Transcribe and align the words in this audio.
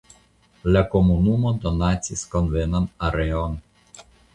La 0.75 0.81
komunumo 0.93 1.53
donacis 1.67 2.27
konvenan 2.35 2.93
areon. 3.13 3.65